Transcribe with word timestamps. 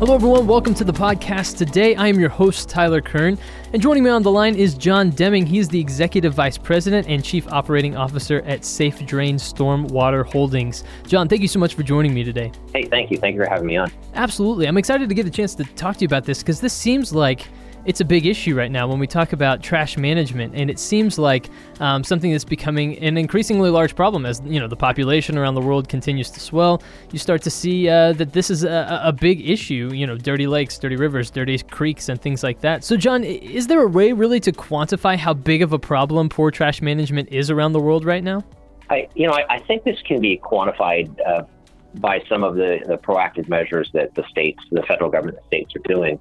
Hello, 0.00 0.14
everyone. 0.14 0.46
Welcome 0.46 0.72
to 0.76 0.82
the 0.82 0.94
podcast. 0.94 1.58
Today, 1.58 1.94
I 1.94 2.08
am 2.08 2.18
your 2.18 2.30
host, 2.30 2.70
Tyler 2.70 3.02
Kern, 3.02 3.36
and 3.74 3.82
joining 3.82 4.02
me 4.02 4.08
on 4.08 4.22
the 4.22 4.30
line 4.30 4.54
is 4.54 4.72
John 4.72 5.10
Deming. 5.10 5.44
He's 5.44 5.68
the 5.68 5.78
Executive 5.78 6.32
Vice 6.32 6.56
President 6.56 7.06
and 7.06 7.22
Chief 7.22 7.46
Operating 7.52 7.98
Officer 7.98 8.40
at 8.46 8.64
Safe 8.64 9.04
Drain 9.04 9.36
Stormwater 9.36 10.24
Holdings. 10.24 10.84
John, 11.06 11.28
thank 11.28 11.42
you 11.42 11.48
so 11.48 11.58
much 11.58 11.74
for 11.74 11.82
joining 11.82 12.14
me 12.14 12.24
today. 12.24 12.50
Hey, 12.72 12.86
thank 12.86 13.10
you. 13.10 13.18
Thank 13.18 13.34
you 13.34 13.44
for 13.44 13.50
having 13.50 13.66
me 13.66 13.76
on. 13.76 13.92
Absolutely. 14.14 14.66
I'm 14.66 14.78
excited 14.78 15.06
to 15.06 15.14
get 15.14 15.26
a 15.26 15.30
chance 15.30 15.54
to 15.56 15.64
talk 15.64 15.96
to 15.96 16.00
you 16.00 16.06
about 16.06 16.24
this 16.24 16.38
because 16.38 16.62
this 16.62 16.72
seems 16.72 17.12
like 17.12 17.48
it's 17.86 18.00
a 18.00 18.04
big 18.04 18.26
issue 18.26 18.54
right 18.54 18.70
now 18.70 18.86
when 18.86 18.98
we 18.98 19.06
talk 19.06 19.32
about 19.32 19.62
trash 19.62 19.96
management, 19.96 20.54
and 20.54 20.70
it 20.70 20.78
seems 20.78 21.18
like 21.18 21.48
um, 21.80 22.04
something 22.04 22.30
that's 22.30 22.44
becoming 22.44 22.98
an 22.98 23.16
increasingly 23.16 23.70
large 23.70 23.94
problem 23.94 24.26
as 24.26 24.42
you 24.44 24.60
know 24.60 24.68
the 24.68 24.76
population 24.76 25.38
around 25.38 25.54
the 25.54 25.60
world 25.60 25.88
continues 25.88 26.30
to 26.30 26.40
swell. 26.40 26.82
You 27.12 27.18
start 27.18 27.42
to 27.42 27.50
see 27.50 27.88
uh, 27.88 28.12
that 28.14 28.32
this 28.32 28.50
is 28.50 28.64
a, 28.64 29.00
a, 29.04 29.12
big 29.12 29.48
issue. 29.48 29.90
You 29.94 30.06
know, 30.06 30.16
dirty 30.16 30.46
lakes, 30.46 30.78
dirty 30.78 30.96
rivers, 30.96 31.30
dirty 31.30 31.58
creeks, 31.58 32.08
and 32.08 32.20
things 32.20 32.42
like 32.42 32.60
that. 32.60 32.84
So, 32.84 32.96
John, 32.96 33.24
is 33.24 33.66
there 33.66 33.82
a 33.82 33.88
way 33.88 34.12
really 34.12 34.40
to 34.40 34.52
quantify 34.52 35.16
how 35.16 35.32
big 35.32 35.62
of 35.62 35.72
a 35.72 35.78
problem 35.78 36.28
poor 36.28 36.50
trash 36.50 36.82
management 36.82 37.30
is 37.30 37.50
around 37.50 37.72
the 37.72 37.80
world 37.80 38.04
right 38.04 38.22
now? 38.22 38.44
I, 38.90 39.08
you 39.14 39.26
know, 39.26 39.32
I, 39.32 39.54
I 39.54 39.58
think 39.60 39.84
this 39.84 40.00
can 40.02 40.20
be 40.20 40.38
quantified. 40.38 41.14
Uh, 41.26 41.44
by 41.96 42.22
some 42.28 42.44
of 42.44 42.54
the, 42.54 42.78
the 42.86 42.96
proactive 42.96 43.48
measures 43.48 43.90
that 43.92 44.14
the 44.14 44.22
states, 44.30 44.62
the 44.70 44.84
federal 44.84 45.10
government, 45.10 45.36
the 45.38 45.46
states 45.48 45.74
are 45.74 45.92
doing 45.92 46.20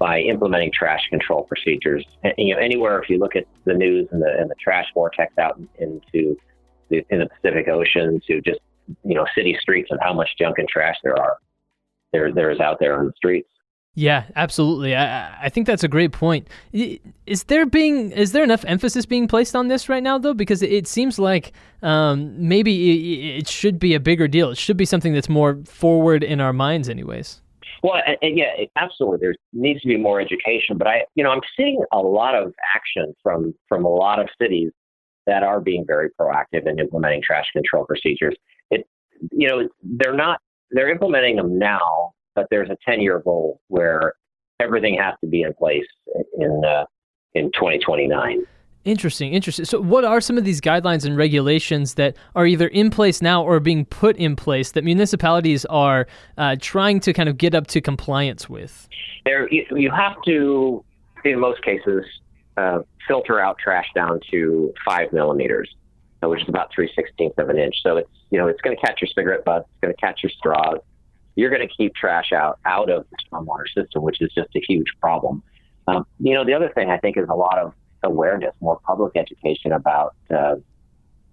by 0.00 0.18
implementing 0.20 0.72
trash 0.72 1.06
control 1.10 1.44
procedures. 1.44 2.04
And, 2.24 2.34
you 2.36 2.54
know, 2.54 2.60
anywhere 2.60 3.00
if 3.00 3.08
you 3.08 3.18
look 3.18 3.36
at 3.36 3.44
the 3.64 3.74
news 3.74 4.08
and 4.10 4.20
the, 4.20 4.34
and 4.36 4.50
the 4.50 4.56
trash 4.60 4.86
vortex 4.92 5.32
out 5.38 5.60
into 5.78 6.36
the, 6.88 7.04
in 7.10 7.20
the 7.20 7.28
Pacific 7.28 7.68
Ocean 7.68 8.20
to 8.26 8.40
just 8.40 8.58
you 9.04 9.14
know 9.14 9.26
city 9.34 9.56
streets 9.60 9.88
and 9.90 10.00
how 10.02 10.12
much 10.12 10.30
junk 10.38 10.58
and 10.58 10.68
trash 10.68 10.96
there 11.02 11.18
are 11.18 11.38
there 12.12 12.32
there 12.32 12.50
is 12.50 12.60
out 12.60 12.78
there 12.80 12.98
on 12.98 13.06
the 13.06 13.12
streets. 13.16 13.48
Yeah, 13.94 14.26
absolutely. 14.36 14.94
I, 14.94 15.46
I 15.46 15.48
think 15.48 15.66
that's 15.66 15.82
a 15.82 15.88
great 15.88 16.12
point. 16.12 16.48
Is 16.72 17.44
there 17.44 17.66
being 17.66 18.12
is 18.12 18.32
there 18.32 18.44
enough 18.44 18.64
emphasis 18.64 19.04
being 19.04 19.26
placed 19.26 19.56
on 19.56 19.68
this 19.68 19.88
right 19.88 20.02
now 20.02 20.16
though? 20.16 20.34
Because 20.34 20.62
it 20.62 20.86
seems 20.86 21.18
like 21.18 21.52
um, 21.82 22.48
maybe 22.48 23.34
it, 23.34 23.38
it 23.38 23.48
should 23.48 23.78
be 23.78 23.94
a 23.94 24.00
bigger 24.00 24.28
deal. 24.28 24.50
It 24.50 24.58
should 24.58 24.76
be 24.76 24.84
something 24.84 25.12
that's 25.12 25.28
more 25.28 25.58
forward 25.64 26.22
in 26.22 26.40
our 26.40 26.52
minds, 26.52 26.88
anyways. 26.88 27.42
Well, 27.82 28.00
and, 28.06 28.16
and 28.22 28.36
yeah, 28.36 28.64
absolutely. 28.76 29.18
There 29.20 29.34
needs 29.52 29.80
to 29.82 29.88
be 29.88 29.96
more 29.96 30.20
education, 30.20 30.76
but 30.76 30.86
I, 30.86 31.04
you 31.14 31.24
know, 31.24 31.30
I'm 31.30 31.40
seeing 31.56 31.82
a 31.92 31.98
lot 31.98 32.34
of 32.34 32.52
action 32.74 33.14
from 33.22 33.54
from 33.68 33.84
a 33.84 33.88
lot 33.88 34.20
of 34.20 34.28
cities 34.40 34.70
that 35.26 35.42
are 35.42 35.60
being 35.60 35.84
very 35.86 36.10
proactive 36.20 36.66
in 36.66 36.78
implementing 36.78 37.22
trash 37.22 37.46
control 37.52 37.84
procedures. 37.86 38.36
It, 38.70 38.86
you 39.32 39.48
know, 39.48 39.68
they're 39.82 40.14
not 40.14 40.40
they're 40.70 40.90
implementing 40.90 41.36
them 41.36 41.58
now, 41.58 42.12
but 42.34 42.46
there's 42.50 42.70
a 42.70 42.76
10 42.88 43.00
year 43.00 43.20
goal 43.20 43.60
where 43.68 44.14
everything 44.60 44.98
has 44.98 45.14
to 45.22 45.28
be 45.28 45.42
in 45.42 45.54
place 45.54 45.86
in 46.36 46.62
uh, 46.64 46.84
in 47.34 47.50
2029. 47.52 48.44
Interesting, 48.84 49.34
interesting. 49.34 49.66
So, 49.66 49.78
what 49.78 50.04
are 50.06 50.22
some 50.22 50.38
of 50.38 50.44
these 50.44 50.58
guidelines 50.58 51.04
and 51.04 51.14
regulations 51.14 51.94
that 51.94 52.16
are 52.34 52.46
either 52.46 52.66
in 52.66 52.88
place 52.88 53.20
now 53.20 53.44
or 53.44 53.60
being 53.60 53.84
put 53.84 54.16
in 54.16 54.36
place 54.36 54.72
that 54.72 54.84
municipalities 54.84 55.66
are 55.66 56.06
uh, 56.38 56.56
trying 56.58 57.00
to 57.00 57.12
kind 57.12 57.28
of 57.28 57.36
get 57.36 57.54
up 57.54 57.66
to 57.68 57.82
compliance 57.82 58.48
with? 58.48 58.88
There, 59.26 59.52
you, 59.52 59.90
have 59.90 60.16
to, 60.24 60.82
in 61.26 61.38
most 61.38 61.62
cases, 61.62 62.06
uh, 62.56 62.78
filter 63.06 63.38
out 63.38 63.58
trash 63.58 63.86
down 63.94 64.18
to 64.30 64.72
five 64.82 65.12
millimeters, 65.12 65.68
uh, 66.22 66.28
which 66.30 66.42
is 66.42 66.48
about 66.48 66.70
three 66.74 66.90
sixteenths 66.94 67.36
of 67.36 67.50
an 67.50 67.58
inch. 67.58 67.74
So 67.82 67.98
it's 67.98 68.10
you 68.30 68.38
know 68.38 68.48
it's 68.48 68.62
going 68.62 68.74
to 68.74 68.80
catch 68.80 69.02
your 69.02 69.10
cigarette 69.14 69.44
butts, 69.44 69.68
it's 69.68 69.80
going 69.82 69.94
to 69.94 70.00
catch 70.00 70.22
your 70.22 70.30
straws. 70.30 70.78
You're 71.36 71.50
going 71.50 71.66
to 71.66 71.74
keep 71.74 71.94
trash 71.94 72.32
out 72.32 72.58
out 72.64 72.88
of 72.88 73.04
the 73.10 73.16
stormwater 73.30 73.68
system, 73.74 74.02
which 74.02 74.22
is 74.22 74.32
just 74.34 74.48
a 74.56 74.60
huge 74.66 74.88
problem. 75.02 75.42
Um, 75.86 76.06
you 76.18 76.32
know, 76.32 76.46
the 76.46 76.54
other 76.54 76.70
thing 76.74 76.88
I 76.88 76.96
think 76.96 77.18
is 77.18 77.28
a 77.28 77.34
lot 77.34 77.58
of 77.58 77.74
awareness, 78.02 78.54
more 78.60 78.78
public 78.86 79.12
education 79.16 79.72
about 79.72 80.14
uh, 80.34 80.56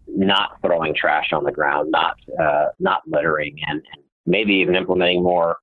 not 0.08 0.60
throwing 0.62 0.96
trash 0.96 1.32
on 1.34 1.44
the 1.44 1.52
ground, 1.52 1.92
not 1.92 2.18
uh, 2.40 2.68
not 2.80 3.02
littering, 3.08 3.58
and, 3.68 3.82
and, 3.94 4.04
maybe 4.30 4.54
even 4.56 4.76
implementing 4.76 5.24
more 5.24 5.56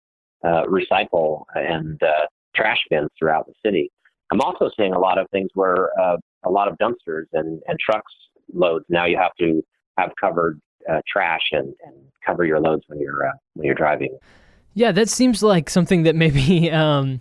uh, 0.43 0.63
recycle 0.65 1.45
and 1.55 2.03
uh, 2.03 2.25
trash 2.57 2.79
bins 2.89 3.11
throughout 3.19 3.47
the 3.47 3.53
city. 3.63 3.91
I'm 4.33 4.41
also 4.41 4.71
seeing 4.75 4.95
a 4.95 4.99
lot 4.99 5.19
of 5.19 5.27
things 5.33 5.51
where 5.53 5.91
uh, 6.01 6.17
a 6.47 6.51
lot 6.51 6.69
of 6.69 6.79
dumpsters 6.79 7.27
and, 7.35 7.61
and 7.67 7.79
trucks 7.79 8.11
loads 8.55 8.87
now 8.89 9.05
you 9.05 9.19
have 9.19 9.33
to 9.39 9.63
have 9.99 10.13
covered 10.19 10.59
trash 11.07 11.43
and, 11.53 11.75
and 11.85 11.95
cover 12.25 12.47
your 12.47 12.59
loads 12.59 12.85
when 12.87 12.99
you're 13.01 13.31
when 13.53 13.67
you're 13.67 13.75
driving. 13.75 14.17
Yeah, 14.73 14.93
that 14.93 15.09
seems 15.09 15.43
like 15.43 15.71
something 15.71 16.03
that 16.03 16.17
maybe 16.17 16.71
um, 16.71 17.21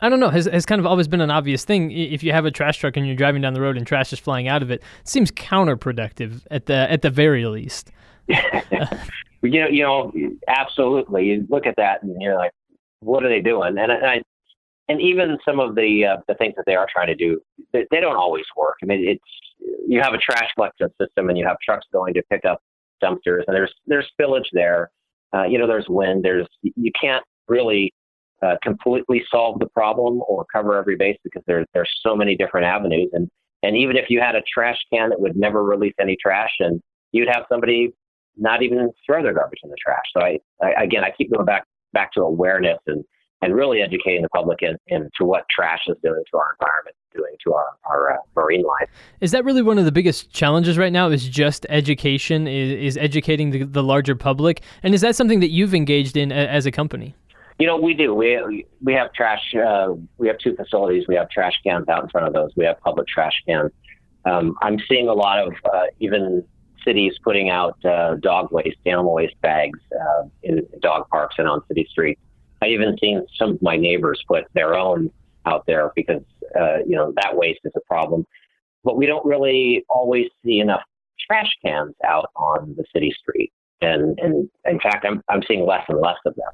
I 0.00 0.08
don't 0.08 0.20
know, 0.20 0.30
has, 0.30 0.46
has 0.46 0.64
kind 0.64 0.78
of 0.78 0.86
always 0.86 1.08
been 1.08 1.20
an 1.20 1.30
obvious 1.30 1.64
thing. 1.64 1.90
If 1.90 2.22
you 2.22 2.32
have 2.32 2.44
a 2.44 2.50
trash 2.50 2.78
truck 2.78 2.96
and 2.96 3.06
you're 3.06 3.16
driving 3.16 3.42
down 3.42 3.54
the 3.54 3.60
road 3.60 3.76
and 3.76 3.86
trash 3.86 4.12
is 4.12 4.18
flying 4.18 4.46
out 4.48 4.62
of 4.62 4.70
it, 4.70 4.82
it 5.00 5.08
seems 5.08 5.30
counterproductive 5.32 6.42
at 6.50 6.66
the 6.66 6.90
at 6.90 7.02
the 7.02 7.10
very 7.10 7.46
least. 7.46 7.90
you 8.28 8.38
know, 9.42 9.68
you 9.68 9.82
know, 9.82 10.12
absolutely. 10.46 11.26
You 11.26 11.46
look 11.48 11.66
at 11.66 11.74
that 11.76 12.02
and 12.02 12.14
you're 12.20 12.36
like, 12.36 12.52
what 13.00 13.24
are 13.24 13.28
they 13.28 13.40
doing? 13.40 13.76
And 13.78 13.90
I, 13.90 14.22
and 14.88 15.00
even 15.00 15.38
some 15.44 15.60
of 15.60 15.74
the 15.74 16.04
uh, 16.04 16.16
the 16.28 16.34
things 16.34 16.54
that 16.56 16.64
they 16.66 16.74
are 16.74 16.86
trying 16.90 17.08
to 17.08 17.14
do, 17.14 17.40
they, 17.72 17.86
they 17.90 18.00
don't 18.00 18.16
always 18.16 18.44
work. 18.56 18.76
I 18.82 18.86
mean, 18.86 19.06
it's 19.06 19.22
you 19.86 20.00
have 20.00 20.14
a 20.14 20.18
trash 20.18 20.48
collection 20.54 20.88
system 21.00 21.28
and 21.28 21.36
you 21.36 21.46
have 21.46 21.56
trucks 21.62 21.86
going 21.92 22.14
to 22.14 22.22
pick 22.30 22.44
up 22.44 22.60
dumpsters, 23.02 23.42
and 23.46 23.54
there's 23.54 23.72
there's 23.86 24.10
spillage 24.18 24.46
there. 24.52 24.90
Uh, 25.34 25.44
you 25.44 25.58
know, 25.58 25.66
there's 25.66 25.86
wind. 25.88 26.24
There's 26.24 26.46
you 26.62 26.90
can't 26.98 27.24
really 27.48 27.92
uh, 28.42 28.56
completely 28.62 29.22
solve 29.30 29.58
the 29.58 29.68
problem 29.68 30.22
or 30.28 30.44
cover 30.52 30.76
every 30.76 30.96
base 30.96 31.16
because 31.24 31.42
there, 31.46 31.64
there's 31.74 31.90
so 32.02 32.14
many 32.14 32.36
different 32.36 32.66
avenues. 32.66 33.10
And, 33.12 33.28
and 33.62 33.76
even 33.76 33.96
if 33.96 34.06
you 34.08 34.20
had 34.20 34.34
a 34.34 34.42
trash 34.52 34.78
can 34.92 35.10
that 35.10 35.20
would 35.20 35.36
never 35.36 35.64
release 35.64 35.94
any 36.00 36.16
trash, 36.20 36.52
and 36.60 36.80
you'd 37.12 37.28
have 37.28 37.44
somebody 37.48 37.90
not 38.36 38.62
even 38.62 38.90
throw 39.04 39.22
their 39.22 39.34
garbage 39.34 39.60
in 39.64 39.70
the 39.70 39.76
trash. 39.84 40.04
So 40.16 40.22
I, 40.22 40.38
I 40.62 40.84
again, 40.84 41.04
I 41.04 41.10
keep 41.10 41.32
going 41.32 41.44
back 41.44 41.64
back 41.92 42.12
to 42.12 42.20
awareness 42.20 42.78
and 42.86 43.04
and 43.40 43.54
really 43.54 43.82
educating 43.82 44.22
the 44.22 44.28
public 44.30 44.58
in, 44.62 44.76
into 44.88 45.24
what 45.24 45.44
trash 45.48 45.80
is 45.86 45.96
doing 46.02 46.22
to 46.30 46.38
our 46.38 46.56
environment, 46.60 46.96
doing 47.14 47.34
to 47.44 47.52
our, 47.54 47.66
our 47.84 48.12
uh, 48.14 48.16
marine 48.34 48.64
life. 48.64 48.88
Is 49.20 49.30
that 49.30 49.44
really 49.44 49.62
one 49.62 49.78
of 49.78 49.84
the 49.84 49.92
biggest 49.92 50.32
challenges 50.32 50.76
right 50.76 50.92
now? 50.92 51.08
Is 51.08 51.28
just 51.28 51.64
education? 51.68 52.48
Is, 52.48 52.96
is 52.96 52.96
educating 52.96 53.50
the, 53.50 53.62
the 53.62 53.82
larger 53.82 54.16
public? 54.16 54.62
And 54.82 54.92
is 54.92 55.02
that 55.02 55.14
something 55.14 55.38
that 55.38 55.50
you've 55.50 55.72
engaged 55.72 56.16
in 56.16 56.32
a, 56.32 56.34
as 56.34 56.66
a 56.66 56.72
company? 56.72 57.14
You 57.58 57.66
know, 57.66 57.76
we 57.76 57.94
do. 57.94 58.14
We 58.14 58.66
we 58.82 58.92
have 58.94 59.12
trash. 59.12 59.42
Uh, 59.54 59.94
we 60.16 60.28
have 60.28 60.38
two 60.38 60.54
facilities. 60.54 61.06
We 61.08 61.16
have 61.16 61.28
trash 61.28 61.54
cans 61.64 61.88
out 61.88 62.04
in 62.04 62.08
front 62.08 62.28
of 62.28 62.32
those. 62.32 62.52
We 62.56 62.64
have 62.64 62.80
public 62.80 63.08
trash 63.08 63.42
cans. 63.48 63.72
Um, 64.24 64.56
I'm 64.62 64.78
seeing 64.88 65.08
a 65.08 65.12
lot 65.12 65.44
of 65.44 65.54
uh, 65.72 65.86
even 65.98 66.44
cities 66.84 67.14
putting 67.24 67.50
out 67.50 67.76
uh, 67.84 68.14
dog 68.16 68.52
waste, 68.52 68.78
animal 68.86 69.12
waste 69.14 69.40
bags 69.40 69.78
uh, 69.92 70.28
in 70.42 70.64
dog 70.80 71.08
parks 71.08 71.36
and 71.38 71.48
on 71.48 71.62
city 71.66 71.86
streets. 71.90 72.20
I 72.62 72.66
even 72.66 72.96
seen 72.98 73.26
some 73.36 73.50
of 73.50 73.62
my 73.62 73.76
neighbors 73.76 74.22
put 74.28 74.44
their 74.54 74.74
own 74.74 75.10
out 75.46 75.64
there 75.66 75.92
because 75.96 76.22
uh, 76.58 76.78
you 76.86 76.94
know 76.96 77.12
that 77.16 77.36
waste 77.36 77.60
is 77.64 77.72
a 77.76 77.80
problem. 77.80 78.24
But 78.84 78.96
we 78.96 79.06
don't 79.06 79.24
really 79.24 79.84
always 79.88 80.28
see 80.44 80.60
enough 80.60 80.82
trash 81.26 81.52
cans 81.64 81.94
out 82.06 82.30
on 82.36 82.74
the 82.76 82.84
city 82.92 83.12
street, 83.18 83.52
and 83.80 84.16
and 84.20 84.48
in 84.64 84.78
fact, 84.78 85.04
I'm 85.04 85.22
I'm 85.28 85.42
seeing 85.48 85.66
less 85.66 85.84
and 85.88 86.00
less 86.00 86.18
of 86.24 86.36
them. 86.36 86.52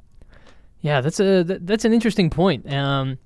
Yeah, 0.85 1.01
that's 1.01 1.19
a 1.19 1.43
that's 1.43 1.83
an 1.83 1.93
interesting 1.93 2.29
point. 2.29 2.71
Um, 2.71 3.17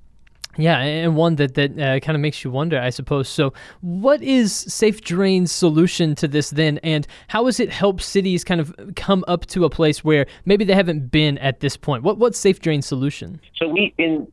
yeah, 0.58 0.80
and 0.80 1.18
one 1.18 1.36
that 1.36 1.56
that 1.56 1.72
uh, 1.78 2.00
kind 2.00 2.16
of 2.16 2.22
makes 2.22 2.42
you 2.42 2.52
wonder, 2.52 2.80
I 2.80 2.90
suppose. 2.90 3.28
So, 3.28 3.52
what 3.82 4.24
is 4.24 4.54
Safe 4.54 5.02
Drain's 5.02 5.52
solution 5.52 6.16
to 6.16 6.28
this 6.30 6.52
then, 6.52 6.78
and 6.84 7.06
how 7.28 7.48
has 7.48 7.60
it 7.60 7.70
helped 7.70 8.02
cities 8.02 8.46
kind 8.46 8.62
of 8.62 8.74
come 8.96 9.26
up 9.28 9.46
to 9.48 9.66
a 9.66 9.70
place 9.70 10.06
where 10.06 10.26
maybe 10.46 10.64
they 10.64 10.74
haven't 10.74 11.12
been 11.12 11.38
at 11.40 11.60
this 11.60 11.76
point? 11.76 12.02
What 12.04 12.18
what's 12.18 12.40
Safe 12.40 12.62
Drain's 12.62 12.86
solution? 12.86 13.42
So 13.58 13.68
we 13.68 13.94
in 13.98 14.32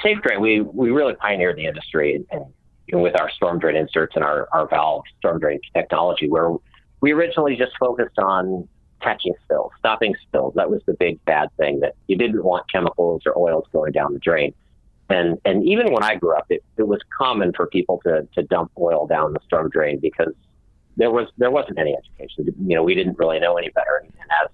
Safe 0.00 0.22
Drain, 0.22 0.40
we 0.40 0.60
we 0.60 0.90
really 0.92 1.14
pioneered 1.14 1.56
the 1.56 1.66
industry, 1.66 2.24
and, 2.30 2.44
and 2.92 3.02
with 3.02 3.20
our 3.20 3.28
storm 3.28 3.58
drain 3.58 3.74
inserts 3.74 4.14
and 4.14 4.24
our 4.24 4.48
our 4.52 4.68
valve 4.68 5.02
storm 5.18 5.40
drain 5.40 5.58
technology, 5.74 6.28
where 6.28 6.52
we 7.00 7.10
originally 7.10 7.56
just 7.56 7.72
focused 7.80 8.20
on 8.20 8.68
catching 9.00 9.34
spills, 9.44 9.72
stopping 9.78 10.14
spills. 10.22 10.54
That 10.54 10.70
was 10.70 10.82
the 10.86 10.94
big 10.94 11.24
bad 11.24 11.48
thing 11.56 11.80
that 11.80 11.94
you 12.06 12.16
didn't 12.16 12.44
want 12.44 12.70
chemicals 12.70 13.22
or 13.26 13.36
oils 13.38 13.64
going 13.72 13.92
down 13.92 14.12
the 14.12 14.18
drain. 14.18 14.54
And 15.10 15.38
and 15.44 15.66
even 15.66 15.92
when 15.92 16.02
I 16.02 16.16
grew 16.16 16.36
up, 16.36 16.46
it, 16.50 16.62
it 16.76 16.86
was 16.86 17.00
common 17.16 17.52
for 17.54 17.66
people 17.66 18.00
to 18.04 18.28
to 18.34 18.42
dump 18.42 18.72
oil 18.78 19.06
down 19.06 19.32
the 19.32 19.40
storm 19.46 19.70
drain 19.70 19.98
because 20.00 20.34
there 20.96 21.10
was 21.10 21.28
there 21.38 21.50
wasn't 21.50 21.78
any 21.78 21.96
education. 21.96 22.54
You 22.66 22.76
know, 22.76 22.82
we 22.82 22.94
didn't 22.94 23.18
really 23.18 23.38
know 23.40 23.56
any 23.56 23.70
better. 23.70 24.02
And 24.02 24.30
as 24.42 24.50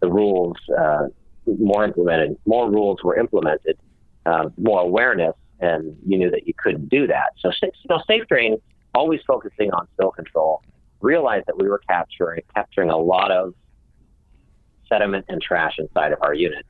the 0.00 0.10
rules 0.10 0.56
uh, 0.76 1.06
more 1.46 1.84
implemented, 1.84 2.36
more 2.46 2.70
rules 2.70 3.02
were 3.02 3.16
implemented, 3.16 3.78
uh, 4.26 4.50
more 4.58 4.80
awareness, 4.80 5.34
and 5.60 5.96
you 6.06 6.18
knew 6.18 6.30
that 6.30 6.46
you 6.46 6.54
couldn't 6.54 6.88
do 6.88 7.06
that. 7.06 7.32
So, 7.40 7.50
you 7.62 7.70
know, 7.88 8.02
Safe 8.06 8.26
Drain, 8.28 8.58
always 8.94 9.20
focusing 9.26 9.72
on 9.72 9.86
spill 9.94 10.10
control, 10.10 10.62
realized 11.00 11.46
that 11.46 11.58
we 11.58 11.68
were 11.68 11.80
capturing 11.88 12.42
capturing 12.54 12.90
a 12.90 12.96
lot 12.96 13.30
of 13.30 13.54
sediment 14.88 15.24
and 15.28 15.40
trash 15.40 15.74
inside 15.78 16.12
of 16.12 16.18
our 16.22 16.34
unit. 16.34 16.64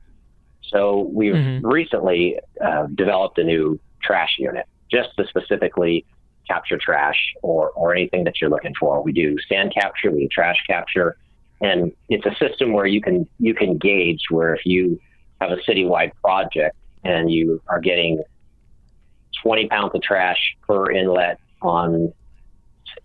So 0.69 1.09
we've 1.13 1.33
mm-hmm. 1.33 1.65
recently 1.65 2.39
uh, 2.63 2.87
developed 2.95 3.37
a 3.37 3.43
new 3.43 3.79
trash 4.01 4.35
unit 4.39 4.65
just 4.91 5.09
to 5.17 5.27
specifically 5.27 6.05
capture 6.47 6.77
trash 6.77 7.17
or, 7.41 7.69
or 7.71 7.95
anything 7.95 8.23
that 8.25 8.39
you're 8.39 8.49
looking 8.49 8.73
for. 8.79 9.01
We 9.01 9.11
do 9.11 9.35
sand 9.49 9.73
capture, 9.73 10.11
we 10.11 10.21
do 10.21 10.27
trash 10.29 10.57
capture, 10.67 11.17
and 11.61 11.91
it's 12.09 12.25
a 12.25 12.35
system 12.35 12.73
where 12.73 12.85
you 12.85 13.01
can 13.01 13.27
you 13.39 13.53
can 13.53 13.77
gauge 13.77 14.23
where 14.29 14.53
if 14.53 14.65
you 14.65 14.99
have 15.41 15.51
a 15.51 15.57
citywide 15.57 16.11
project 16.23 16.75
and 17.03 17.31
you 17.31 17.61
are 17.67 17.79
getting 17.79 18.21
20 19.43 19.67
pounds 19.67 19.91
of 19.93 20.01
trash 20.01 20.55
per 20.67 20.91
inlet 20.91 21.39
on 21.61 22.13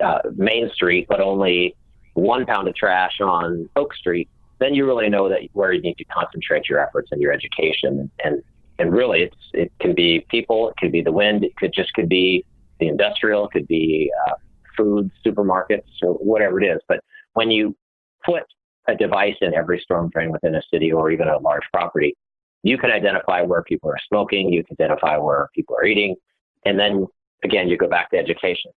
uh, 0.00 0.18
Main 0.36 0.70
Street, 0.70 1.06
but 1.08 1.20
only 1.20 1.74
one 2.14 2.46
pound 2.46 2.68
of 2.68 2.74
trash 2.74 3.20
on 3.20 3.68
Oak 3.76 3.94
Street, 3.94 4.28
then 4.60 4.74
you 4.74 4.86
really 4.86 5.08
know 5.08 5.28
that 5.28 5.40
where 5.52 5.72
you 5.72 5.80
need 5.80 5.96
to 5.98 6.04
concentrate 6.04 6.68
your 6.68 6.78
efforts 6.78 7.08
and 7.10 7.20
your 7.20 7.32
education. 7.32 8.10
And 8.22 8.42
and 8.78 8.92
really, 8.92 9.22
it's 9.22 9.36
it 9.52 9.72
can 9.80 9.94
be 9.94 10.26
people, 10.30 10.70
it 10.70 10.76
could 10.78 10.92
be 10.92 11.02
the 11.02 11.12
wind, 11.12 11.44
it 11.44 11.56
could 11.56 11.72
just 11.74 11.92
could 11.94 12.08
be 12.08 12.44
the 12.78 12.88
industrial, 12.88 13.46
it 13.46 13.50
could 13.52 13.66
be 13.66 14.10
uh, 14.26 14.34
food, 14.76 15.10
supermarkets, 15.26 15.90
or 16.02 16.14
whatever 16.14 16.62
it 16.62 16.66
is. 16.66 16.80
But 16.88 17.00
when 17.34 17.50
you 17.50 17.76
put 18.24 18.44
a 18.88 18.94
device 18.94 19.36
in 19.42 19.54
every 19.54 19.80
storm 19.80 20.08
drain 20.08 20.32
within 20.32 20.54
a 20.54 20.62
city 20.72 20.90
or 20.92 21.10
even 21.10 21.28
a 21.28 21.38
large 21.38 21.64
property, 21.72 22.16
you 22.62 22.78
can 22.78 22.90
identify 22.90 23.42
where 23.42 23.62
people 23.62 23.90
are 23.90 23.98
smoking, 24.08 24.50
you 24.50 24.64
can 24.64 24.76
identify 24.80 25.16
where 25.18 25.48
people 25.54 25.76
are 25.76 25.84
eating, 25.84 26.16
and 26.64 26.78
then 26.78 27.06
again, 27.44 27.68
you 27.68 27.76
go 27.76 27.88
back 27.88 28.10
to 28.10 28.18
education. 28.18 28.70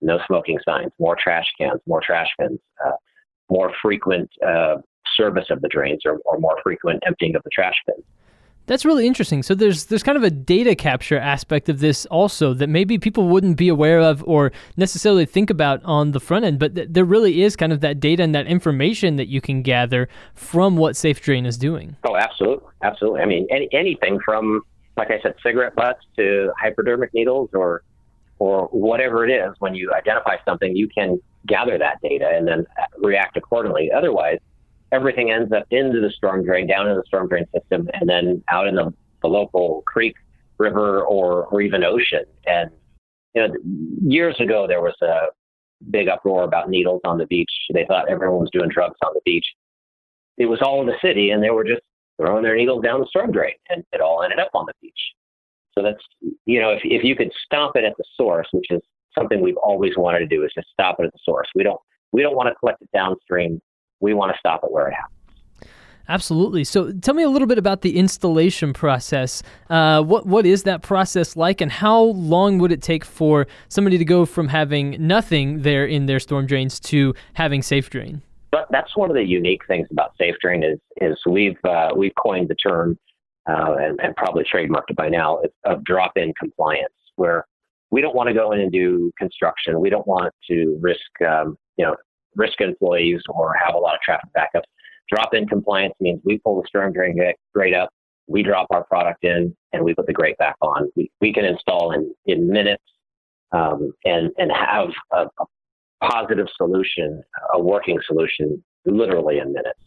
No 0.00 0.20
smoking 0.26 0.58
signs, 0.64 0.92
more 1.00 1.16
trash 1.20 1.46
cans, 1.58 1.80
more 1.86 2.00
trash 2.00 2.28
bins, 2.38 2.60
uh, 2.84 2.92
more 3.50 3.72
frequent 3.82 4.30
uh, 4.46 4.76
service 5.18 5.46
of 5.50 5.60
the 5.60 5.68
drains 5.68 6.02
or, 6.06 6.18
or 6.24 6.38
more 6.38 6.56
frequent 6.62 7.02
emptying 7.06 7.34
of 7.34 7.42
the 7.42 7.50
trash 7.50 7.74
bins. 7.86 8.04
That's 8.66 8.84
really 8.84 9.06
interesting. 9.06 9.42
So 9.42 9.54
there's 9.54 9.86
there's 9.86 10.02
kind 10.02 10.18
of 10.18 10.22
a 10.22 10.30
data 10.30 10.74
capture 10.74 11.18
aspect 11.18 11.70
of 11.70 11.80
this 11.80 12.04
also 12.06 12.52
that 12.52 12.68
maybe 12.68 12.98
people 12.98 13.26
wouldn't 13.26 13.56
be 13.56 13.68
aware 13.68 13.98
of 13.98 14.22
or 14.26 14.52
necessarily 14.76 15.24
think 15.24 15.48
about 15.48 15.82
on 15.84 16.12
the 16.12 16.20
front 16.20 16.44
end, 16.44 16.58
but 16.58 16.74
th- 16.74 16.88
there 16.90 17.06
really 17.06 17.42
is 17.42 17.56
kind 17.56 17.72
of 17.72 17.80
that 17.80 17.98
data 17.98 18.22
and 18.22 18.34
that 18.34 18.46
information 18.46 19.16
that 19.16 19.28
you 19.28 19.40
can 19.40 19.62
gather 19.62 20.06
from 20.34 20.76
what 20.76 20.96
Safe 20.96 21.22
Drain 21.22 21.46
is 21.46 21.56
doing. 21.56 21.96
Oh, 22.04 22.16
absolutely, 22.16 22.68
absolutely. 22.82 23.22
I 23.22 23.24
mean, 23.24 23.46
any, 23.50 23.70
anything 23.72 24.20
from 24.22 24.60
like 24.98 25.10
I 25.10 25.20
said, 25.22 25.34
cigarette 25.42 25.74
butts 25.74 26.04
to 26.16 26.52
hypodermic 26.60 27.14
needles 27.14 27.48
or 27.54 27.82
or 28.38 28.66
whatever 28.66 29.26
it 29.26 29.32
is. 29.32 29.54
When 29.60 29.74
you 29.74 29.92
identify 29.94 30.36
something, 30.44 30.76
you 30.76 30.88
can 30.88 31.20
gather 31.46 31.78
that 31.78 32.00
data 32.02 32.30
and 32.34 32.46
then 32.46 32.66
react 32.98 33.36
accordingly. 33.36 33.90
Otherwise, 33.90 34.38
everything 34.92 35.30
ends 35.30 35.52
up 35.52 35.64
into 35.70 36.00
the 36.00 36.10
storm 36.10 36.44
drain, 36.44 36.66
down 36.66 36.88
in 36.88 36.96
the 36.96 37.02
storm 37.06 37.28
drain 37.28 37.46
system, 37.54 37.88
and 37.94 38.08
then 38.08 38.42
out 38.50 38.66
in 38.66 38.74
the, 38.74 38.92
the 39.22 39.28
local 39.28 39.82
creek, 39.86 40.14
river, 40.58 41.02
or, 41.02 41.46
or 41.46 41.60
even 41.60 41.84
ocean. 41.84 42.24
And 42.46 42.70
you 43.34 43.46
know, 43.46 43.54
years 44.02 44.36
ago 44.40 44.66
there 44.66 44.80
was 44.80 44.94
a 45.02 45.26
big 45.90 46.08
uproar 46.08 46.44
about 46.44 46.70
needles 46.70 47.00
on 47.04 47.18
the 47.18 47.26
beach. 47.26 47.50
They 47.72 47.84
thought 47.86 48.08
everyone 48.08 48.40
was 48.40 48.50
doing 48.52 48.68
drugs 48.68 48.96
on 49.04 49.12
the 49.14 49.20
beach. 49.24 49.46
It 50.36 50.46
was 50.46 50.60
all 50.62 50.80
in 50.80 50.86
the 50.86 50.98
city, 51.02 51.30
and 51.30 51.42
they 51.42 51.50
were 51.50 51.64
just 51.64 51.82
throwing 52.20 52.42
their 52.42 52.56
needles 52.56 52.82
down 52.82 53.00
the 53.00 53.06
storm 53.06 53.32
drain, 53.32 53.54
and 53.68 53.84
it 53.92 54.00
all 54.00 54.22
ended 54.22 54.38
up 54.38 54.50
on 54.54 54.66
the 54.66 54.72
beach. 54.80 55.00
So 55.76 55.82
that's 55.82 56.02
you 56.46 56.60
know, 56.60 56.70
if 56.70 56.80
if 56.84 57.04
you 57.04 57.14
could 57.14 57.30
stop 57.44 57.76
it 57.76 57.84
at 57.84 57.96
the 57.96 58.04
source, 58.16 58.48
which 58.52 58.66
is 58.70 58.80
something 59.16 59.40
we've 59.40 59.56
always 59.56 59.96
wanted 59.96 60.20
to 60.20 60.26
do, 60.26 60.44
is 60.44 60.52
just 60.54 60.68
stop 60.72 60.96
it 60.98 61.06
at 61.06 61.12
the 61.12 61.18
source. 61.24 61.48
We 61.54 61.62
don't 61.62 61.80
we 62.12 62.22
don't 62.22 62.34
want 62.34 62.48
to 62.48 62.54
collect 62.54 62.82
it 62.82 62.88
downstream 62.92 63.60
we 64.00 64.14
want 64.14 64.32
to 64.32 64.38
stop 64.38 64.60
it 64.64 64.72
where 64.72 64.88
it 64.88 64.94
happens. 64.94 65.18
Absolutely. 66.10 66.64
So, 66.64 66.90
tell 66.92 67.14
me 67.14 67.22
a 67.22 67.28
little 67.28 67.46
bit 67.46 67.58
about 67.58 67.82
the 67.82 67.98
installation 67.98 68.72
process. 68.72 69.42
Uh, 69.68 70.02
what 70.02 70.24
what 70.26 70.46
is 70.46 70.62
that 70.62 70.80
process 70.80 71.36
like, 71.36 71.60
and 71.60 71.70
how 71.70 72.00
long 72.00 72.58
would 72.58 72.72
it 72.72 72.80
take 72.80 73.04
for 73.04 73.46
somebody 73.68 73.98
to 73.98 74.04
go 74.06 74.24
from 74.24 74.48
having 74.48 74.96
nothing 75.06 75.62
there 75.62 75.84
in 75.84 76.06
their 76.06 76.18
storm 76.18 76.46
drains 76.46 76.80
to 76.80 77.14
having 77.34 77.60
safe 77.60 77.90
drain? 77.90 78.22
But 78.50 78.68
that's 78.70 78.96
one 78.96 79.10
of 79.10 79.16
the 79.16 79.24
unique 79.24 79.66
things 79.66 79.86
about 79.90 80.12
safe 80.18 80.36
drain 80.40 80.62
is 80.62 80.78
is 81.02 81.18
we've 81.28 81.62
uh, 81.64 81.90
we've 81.94 82.14
coined 82.14 82.48
the 82.48 82.54
term 82.54 82.98
uh, 83.46 83.76
and, 83.78 84.00
and, 84.02 84.16
probably 84.16 84.44
trademarked 84.44 84.90
it 84.90 84.96
by 84.96 85.08
now 85.08 85.40
of 85.64 85.84
drop 85.84 86.12
in 86.16 86.32
compliance, 86.38 86.92
where 87.16 87.46
we 87.90 88.00
don't 88.00 88.14
want 88.14 88.28
to 88.28 88.34
go 88.34 88.52
in 88.52 88.60
and 88.60 88.72
do 88.72 89.10
construction. 89.18 89.80
We 89.80 89.90
don't 89.90 90.06
want 90.06 90.34
to 90.50 90.78
risk 90.80 91.00
um, 91.26 91.58
you 91.76 91.84
know 91.84 91.96
risk 92.38 92.60
employees 92.60 93.20
or 93.28 93.54
have 93.54 93.74
a 93.74 93.78
lot 93.78 93.94
of 93.94 94.00
traffic 94.00 94.30
backups. 94.34 94.62
Drop 95.10 95.34
in 95.34 95.46
compliance 95.46 95.94
means 96.00 96.20
we 96.24 96.38
pull 96.38 96.60
the 96.60 96.66
storm 96.68 96.92
drain 96.92 97.18
grate 97.54 97.74
up, 97.74 97.90
we 98.26 98.42
drop 98.42 98.66
our 98.70 98.84
product 98.84 99.24
in, 99.24 99.54
and 99.72 99.84
we 99.84 99.94
put 99.94 100.06
the 100.06 100.12
grate 100.12 100.38
back 100.38 100.56
on. 100.62 100.88
We, 100.96 101.10
we 101.20 101.32
can 101.32 101.44
install 101.44 101.92
in, 101.92 102.14
in 102.26 102.48
minutes 102.48 102.84
um, 103.52 103.92
and, 104.04 104.30
and 104.38 104.52
have 104.52 104.90
a, 105.12 105.26
a 105.40 105.46
positive 106.06 106.46
solution, 106.56 107.22
a 107.54 107.60
working 107.60 107.98
solution, 108.06 108.62
literally 108.84 109.38
in 109.38 109.52
minutes. 109.52 109.80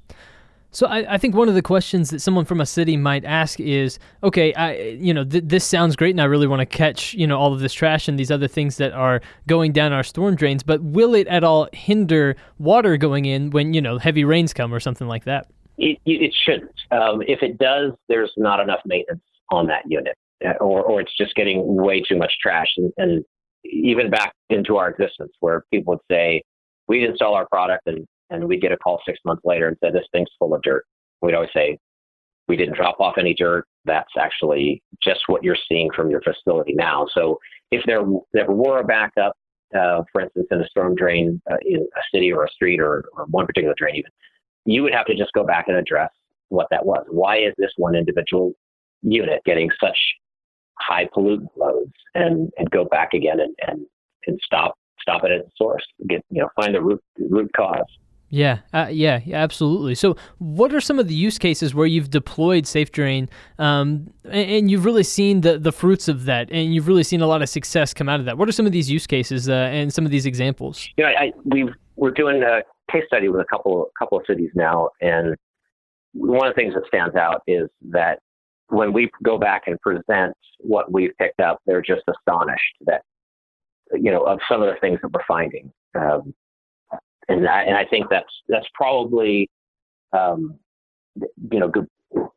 So 0.73 0.88
I, 0.88 1.15
I, 1.15 1.18
think 1.18 1.35
one 1.35 1.50
of 1.50 1.53
the 1.53 1.62
questions 1.62 2.12
that 2.12 2.21
someone 2.21 2.45
from 2.45 2.62
a 2.62 2.65
city 2.65 2.95
might 2.95 3.25
ask 3.25 3.59
is, 3.59 4.00
okay, 4.23 4.53
I, 4.53 4.77
you 4.77 5.13
know, 5.13 5.25
th- 5.25 5.44
this 5.45 5.65
sounds 5.65 5.97
great, 5.97 6.12
and 6.12 6.21
I 6.21 6.25
really 6.25 6.47
want 6.47 6.62
to 6.62 6.65
catch, 6.65 7.13
you 7.13 7.27
know, 7.27 7.38
all 7.38 7.51
of 7.51 7.59
this 7.59 7.73
trash 7.73 8.07
and 8.07 8.18
these 8.18 8.31
other 8.31 8.47
things 8.47 8.77
that 8.77 8.94
are 8.94 9.21
going 9.47 9.73
down 9.73 9.91
our 9.91 10.03
storm 10.03 10.35
drains. 10.35 10.63
But 10.63 10.81
will 10.81 11.13
it 11.13 11.27
at 11.27 11.44
all 11.44 11.68
hinder 11.73 12.38
water 12.57 12.95
going 12.95 13.25
in 13.25 13.50
when 13.50 13.73
you 13.73 13.81
know 13.81 13.97
heavy 13.97 14.23
rains 14.23 14.53
come 14.53 14.73
or 14.73 14.79
something 14.79 15.07
like 15.07 15.25
that? 15.25 15.47
It, 15.77 16.00
it 16.06 16.33
shouldn't. 16.45 16.71
Um, 16.91 17.21
if 17.27 17.44
it 17.44 17.57
does, 17.57 17.91
there's 18.07 18.31
not 18.38 18.62
enough 18.62 18.79
maintenance 18.85 19.23
on 19.51 19.68
that 19.68 19.83
unit, 19.88 20.15
uh, 20.45 20.53
or 20.62 20.83
or 20.83 21.01
it's 21.01 21.16
just 21.18 21.35
getting 21.35 21.75
way 21.75 22.01
too 22.01 22.18
much 22.18 22.31
trash, 22.42 22.68
and, 22.78 22.94
and 22.95 23.25
even 23.66 24.09
back 24.09 24.33
into 24.49 24.78
our 24.78 24.90
existence, 24.90 25.33
where 25.42 25.66
people 25.69 25.95
would 25.95 25.99
say, 26.09 26.42
we 26.87 27.04
install 27.06 27.33
our 27.33 27.47
product 27.47 27.83
and 27.87 28.07
and 28.31 28.47
we'd 28.47 28.61
get 28.61 28.71
a 28.71 28.78
call 28.78 29.02
six 29.06 29.19
months 29.26 29.44
later 29.45 29.68
and 29.68 29.78
say 29.83 29.92
this 29.92 30.07
thing's 30.11 30.30
full 30.40 30.56
of 30.56 30.61
dirt. 30.64 30.85
We'd 31.21 31.35
always 31.35 31.52
say 31.54 31.78
we 32.47 32.56
didn't 32.56 32.76
drop 32.76 33.00
off 33.00 33.16
any 33.18 33.33
dirt. 33.33 33.66
That's 33.85 34.11
actually 34.18 34.81
just 35.04 35.21
what 35.28 35.44
you're 35.44 35.57
seeing 35.69 35.90
from 35.95 36.09
your 36.09 36.21
facility 36.21 36.73
now. 36.73 37.07
So 37.14 37.38
if 37.71 37.83
there 37.85 38.02
there 38.33 38.50
were 38.50 38.80
a 38.80 38.83
backup, 38.83 39.35
uh, 39.78 40.04
for 40.11 40.21
instance, 40.21 40.47
in 40.50 40.61
a 40.61 40.68
storm 40.68 40.95
drain 40.95 41.42
uh, 41.52 41.57
in 41.66 41.81
a 41.81 42.02
city 42.14 42.31
or 42.31 42.45
a 42.45 42.50
street 42.50 42.80
or, 42.80 43.06
or 43.14 43.26
one 43.30 43.45
particular 43.45 43.76
drain, 43.78 43.95
even 43.95 44.11
you 44.66 44.83
would 44.83 44.94
have 44.94 45.06
to 45.06 45.16
just 45.16 45.33
go 45.33 45.45
back 45.45 45.68
and 45.68 45.78
address 45.78 46.11
what 46.50 46.68
that 46.71 46.85
was. 46.85 47.06
Why 47.09 47.38
is 47.38 47.54
this 47.57 47.71
one 47.78 47.95
individual 47.95 48.54
unit 49.02 49.42
getting 49.45 49.69
such 49.80 49.97
high 50.80 51.07
pollutant 51.16 51.50
loads 51.57 51.94
and, 52.16 52.52
and 52.57 52.69
go 52.71 52.85
back 52.85 53.14
again 53.14 53.40
and, 53.40 53.56
and, 53.68 53.85
and 54.28 54.40
stop 54.44 54.76
stop 55.02 55.23
it 55.23 55.31
at 55.31 55.45
the 55.45 55.52
source. 55.56 55.83
Get 56.07 56.23
you 56.30 56.42
know 56.42 56.50
find 56.56 56.76
the 56.76 56.81
root 56.81 57.02
root 57.30 57.52
cause. 57.56 57.85
Yeah, 58.31 58.59
uh, 58.73 58.88
yeah, 58.90 59.19
yeah, 59.26 59.44
absolutely. 59.44 59.94
So, 59.94 60.16
what 60.38 60.73
are 60.73 60.80
some 60.80 61.00
of 61.00 61.09
the 61.09 61.14
use 61.14 61.38
cases 61.38 61.76
where 61.76 61.85
you've 61.85 62.09
deployed 62.09 62.64
SafeDrain 62.64 63.28
um, 63.59 64.09
and, 64.23 64.50
and, 64.50 64.71
you've 64.71 64.85
really 64.85 65.04
seen 65.04 65.42
the, 65.42 65.59
the 65.59 65.73
fruits 65.73 66.07
of 66.07 66.23
that, 66.26 66.50
and 66.50 66.73
you've 66.73 66.88
really 66.88 67.04
seen 67.04 67.19
a 67.19 67.28
lot 67.28 67.42
of 67.42 67.50
success 67.50 67.94
come 67.94 68.07
out 68.07 68.21
of 68.21 68.26
that? 68.28 68.38
What 68.38 68.47
are 68.47 68.54
some 68.54 68.66
of 68.66 68.71
these 68.71 68.90
use 68.90 69.06
cases 69.06 69.50
uh, 69.50 69.54
and 69.54 69.94
some 69.94 70.06
of 70.06 70.11
these 70.11 70.26
examples? 70.26 70.88
You 70.95 71.04
know, 71.04 71.09
I, 71.09 71.33
we 71.44 71.69
we're 71.97 72.11
doing 72.11 72.42
a 72.42 72.61
case 72.90 73.04
study 73.06 73.28
with 73.28 73.42
a 73.42 73.45
couple 73.45 73.92
couple 74.00 74.18
of 74.18 74.23
cities 74.26 74.52
now, 74.56 74.92
and 75.02 75.35
one 76.14 76.47
of 76.47 76.56
the 76.56 76.61
things 76.61 76.73
that 76.73 76.83
stands 76.88 77.18
out 77.18 77.42
is 77.47 77.68
that 77.90 78.19
when 78.68 78.94
we 78.94 79.11
go 79.23 79.38
back 79.38 79.64
and 79.68 79.78
present 79.81 80.38
what 80.59 80.90
we've 80.90 81.11
picked 81.18 81.42
up, 81.42 81.59
they're 81.66 81.81
just 81.81 82.04
astonished 82.07 82.76
that 82.85 83.02
you 83.92 84.09
know 84.09 84.23
of 84.23 84.40
some 84.50 84.61
of 84.61 84.73
the 84.73 84.80
things 84.80 85.00
that 85.02 85.11
we're 85.11 85.26
finding. 85.28 85.69
Um, 85.95 86.33
and 87.31 87.47
I, 87.47 87.64
and 87.64 87.76
I 87.76 87.85
think 87.85 88.07
that's 88.09 88.31
that's 88.47 88.68
probably 88.73 89.50
um, 90.14 90.59
you 91.16 91.59
know 91.59 91.69
good. 91.69 91.88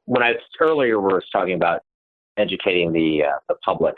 When 0.04 0.22
I 0.22 0.34
earlier 0.60 1.00
was 1.00 1.24
talking 1.32 1.54
about 1.54 1.80
educating 2.36 2.92
the 2.92 3.24
uh, 3.24 3.38
the 3.48 3.56
public, 3.64 3.94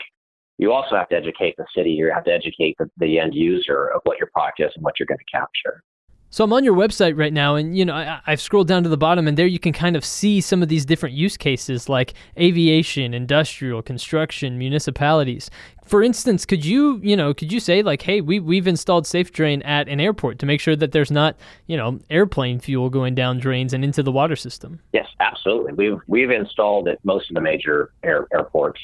you 0.57 0.71
also 0.71 0.95
have 0.95 1.09
to 1.09 1.15
educate 1.15 1.55
the 1.57 1.65
city. 1.75 1.91
You 1.91 2.11
have 2.13 2.23
to 2.25 2.31
educate 2.31 2.75
the, 2.79 2.89
the 2.97 3.19
end 3.19 3.35
user 3.35 3.87
of 3.87 4.01
what 4.03 4.17
your 4.17 4.29
product 4.33 4.59
is 4.59 4.71
and 4.75 4.83
what 4.83 4.95
you're 4.99 5.07
going 5.07 5.19
to 5.19 5.31
capture. 5.31 5.83
So 6.29 6.43
I'm 6.43 6.51
on 6.51 6.65
your 6.65 6.75
website 6.75 7.17
right 7.17 7.31
now, 7.31 7.55
and 7.55 7.77
you 7.77 7.85
know 7.85 7.95
I, 7.95 8.19
have 8.25 8.41
scrolled 8.41 8.67
down 8.67 8.83
to 8.83 8.89
the 8.89 8.97
bottom, 8.97 9.27
and 9.27 9.37
there 9.37 9.47
you 9.47 9.59
can 9.59 9.71
kind 9.71 9.95
of 9.95 10.03
see 10.03 10.41
some 10.41 10.61
of 10.61 10.67
these 10.67 10.85
different 10.85 11.15
use 11.15 11.37
cases 11.37 11.87
like 11.87 12.15
aviation, 12.37 13.13
industrial, 13.13 13.81
construction, 13.81 14.57
municipalities. 14.57 15.49
For 15.87 16.03
instance, 16.03 16.45
could 16.45 16.65
you 16.65 16.99
you 17.03 17.15
know 17.15 17.33
could 17.33 17.51
you 17.51 17.59
say 17.59 17.81
like, 17.81 18.01
hey, 18.01 18.21
we 18.21 18.39
we've 18.39 18.67
installed 18.67 19.07
Safe 19.07 19.31
Drain 19.31 19.61
at 19.63 19.87
an 19.87 19.99
airport 19.99 20.39
to 20.39 20.45
make 20.45 20.59
sure 20.59 20.75
that 20.75 20.91
there's 20.91 21.11
not 21.11 21.35
you 21.67 21.77
know 21.77 21.99
airplane 22.09 22.59
fuel 22.59 22.89
going 22.89 23.15
down 23.15 23.39
drains 23.39 23.73
and 23.73 23.83
into 23.83 24.03
the 24.03 24.11
water 24.11 24.35
system? 24.35 24.79
Yes, 24.93 25.07
absolutely. 25.19 25.73
We've 25.73 25.99
we've 26.07 26.31
installed 26.31 26.87
at 26.87 27.03
most 27.03 27.29
of 27.29 27.35
the 27.35 27.41
major 27.41 27.91
air, 28.03 28.27
airports, 28.33 28.79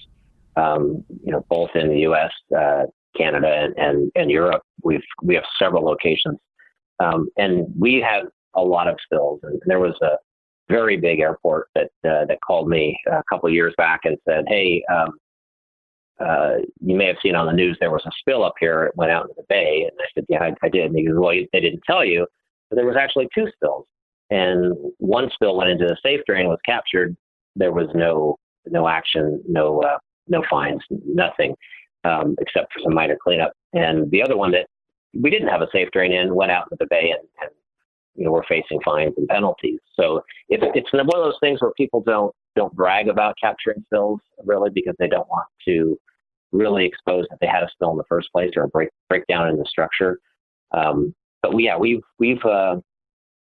um, 0.55 1.03
you 1.24 1.31
know, 1.31 1.45
both 1.50 1.69
in 1.75 1.89
the 1.89 2.00
U.S., 2.00 2.31
uh, 2.57 2.83
Canada, 3.17 3.48
and, 3.48 3.77
and 3.77 4.12
and 4.15 4.31
Europe. 4.31 4.63
We've 4.83 5.03
we 5.22 5.36
have 5.36 5.45
several 5.60 5.83
locations 5.83 6.39
um, 7.00 7.29
and 7.38 7.67
we 7.77 7.95
had 8.01 8.24
a 8.55 8.62
lot 8.62 8.88
of 8.88 8.98
spills. 9.03 9.39
And 9.43 9.60
there 9.65 9.79
was 9.79 9.95
a 10.01 10.17
very 10.69 10.98
big 10.98 11.19
airport 11.19 11.67
that 11.75 11.89
uh, 12.05 12.25
that 12.25 12.39
called 12.45 12.69
me 12.69 13.00
a 13.07 13.24
couple 13.29 13.48
of 13.48 13.53
years 13.53 13.74
back 13.77 14.01
and 14.05 14.17
said, 14.27 14.45
"Hey, 14.48 14.83
um, 14.93 15.12
uh, 16.20 16.55
you 16.79 16.96
may 16.96 17.08
have 17.08 17.17
seen 17.22 17.36
on 17.36 17.48
the 17.48 17.53
news 17.53 17.77
there 17.79 17.91
was 17.91 18.03
a 18.05 18.12
spill 18.20 18.43
up 18.43 18.53
here. 18.60 18.84
It 18.86 18.96
went 18.96 19.12
out 19.12 19.24
into 19.24 19.36
the 19.38 19.46
bay." 19.50 19.88
And 19.89 19.98
I 20.00 20.05
said, 20.13 20.25
"Yeah, 20.29 20.43
I, 20.43 20.53
I 20.65 20.70
did." 20.70 20.86
And 20.86 20.98
he 20.98 21.05
goes, 21.05 21.15
"Well, 21.17 21.34
they 21.51 21.60
didn't 21.60 21.84
tell 21.86 22.05
you, 22.05 22.27
but 22.70 22.75
there 22.75 22.86
was 22.86 22.98
actually 22.98 23.27
two 23.34 23.48
spills, 23.55 23.86
and 24.29 24.74
one 24.98 25.29
spill 25.34 25.58
went 25.58 25.70
into 25.70 25.86
the 25.86 25.98
safe 26.03 26.22
drain, 26.27 26.48
was 26.48 26.60
captured. 26.65 27.15
There 27.55 27.72
was 27.72 27.88
no 27.93 28.38
no 28.65 28.88
action, 28.88 29.41
no 29.48 29.82
uh, 29.82 29.98
no 30.27 30.43
fines, 30.50 30.82
nothing." 30.89 31.55
Um, 32.05 32.36
except 32.41 32.74
for 32.74 32.82
some 32.84 32.93
minor 32.93 33.15
cleanup. 33.24 33.53
And 33.72 34.12
the 34.12 34.22
other 34.22 34.36
one 34.36 34.51
that 34.51 34.67
we 35.13 35.29
didn't 35.29 35.48
have 35.48 35.62
a 35.62 35.70
safe 35.72 35.89
drain 35.91 36.12
in, 36.12 36.36
went 36.36 36.51
out 36.51 36.67
into 36.70 36.75
the 36.77 36.88
bay, 36.89 37.13
and, 37.17 37.27
and 37.41 37.50
you 38.15 38.25
know 38.25 38.32
we're 38.32 38.46
facing 38.46 38.79
fines 38.84 39.13
and 39.17 39.27
penalties. 39.27 39.79
So 39.96 40.22
it's 40.50 40.63
it's 40.75 40.91
one 40.91 41.01
of 41.01 41.08
those 41.08 41.38
things 41.39 41.62
where 41.62 41.72
people 41.77 42.01
don't 42.01 42.34
don't 42.55 42.74
brag 42.74 43.07
about 43.07 43.36
capturing 43.41 43.83
spills 43.86 44.19
really 44.43 44.69
because 44.69 44.95
they 45.00 45.07
don't 45.07 45.27
want 45.29 45.48
to 45.65 45.98
really 46.51 46.86
expose 46.86 47.25
that 47.29 47.39
they 47.41 47.48
had 47.48 47.63
a 47.63 47.69
spill 47.72 47.91
in 47.91 47.98
the 47.98 48.03
first 48.07 48.31
place 48.31 48.51
or 48.55 48.63
a 48.63 48.67
break 48.67 48.89
breakdown 49.10 49.50
in 49.50 49.57
the 49.57 49.65
structure. 49.65 50.19
Um, 50.72 51.13
but 51.41 51.53
we, 51.53 51.65
yeah, 51.65 51.77
we've 51.77 52.01
we've 52.19 52.43
uh, 52.45 52.77